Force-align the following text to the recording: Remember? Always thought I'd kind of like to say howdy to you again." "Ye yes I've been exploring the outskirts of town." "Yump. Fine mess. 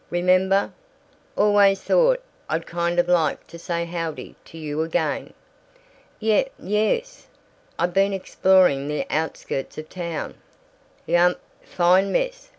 Remember? 0.09 0.73
Always 1.35 1.79
thought 1.83 2.23
I'd 2.49 2.65
kind 2.65 2.97
of 2.97 3.07
like 3.07 3.45
to 3.45 3.59
say 3.59 3.85
howdy 3.85 4.35
to 4.45 4.57
you 4.57 4.81
again." 4.81 5.31
"Ye 6.19 6.47
yes 6.57 7.27
I've 7.77 7.93
been 7.93 8.11
exploring 8.11 8.87
the 8.87 9.05
outskirts 9.11 9.77
of 9.77 9.89
town." 9.89 10.33
"Yump. 11.05 11.37
Fine 11.63 12.11
mess. 12.11 12.49